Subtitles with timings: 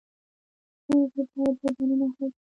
[0.83, 2.39] ستونزې باید له دننه حل شي.